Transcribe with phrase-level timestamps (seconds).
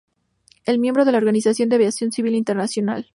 [0.65, 3.05] Es miembro de la Organización de Aviación Civil Internacional.